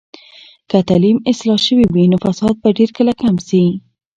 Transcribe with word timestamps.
که 0.69 0.77
تعلیم 0.89 1.17
اصلاح 1.31 1.59
شوي 1.65 1.85
وي، 1.93 2.05
نو 2.11 2.17
فساد 2.25 2.55
به 2.61 2.69
ډیر 2.77 2.89
کله 2.97 3.11
کم 3.21 3.35
شي. 3.47 3.63